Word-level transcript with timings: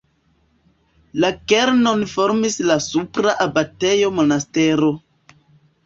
La 1.25 1.29
kernon 1.53 2.01
formis 2.15 2.59
la 2.71 2.79
supra 2.89 3.37
abatejo 3.49 4.15
Monastero. 4.23 4.95